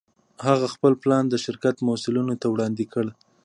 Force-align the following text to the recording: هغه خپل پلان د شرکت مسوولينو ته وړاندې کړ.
هغه 0.47 0.67
خپل 0.73 0.93
پلان 1.01 1.23
د 1.29 1.35
شرکت 1.45 1.75
مسوولينو 1.87 2.35
ته 2.41 2.47
وړاندې 2.49 2.85
کړ. 2.93 3.05